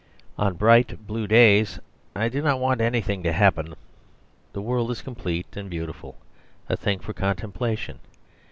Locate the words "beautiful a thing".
5.69-6.97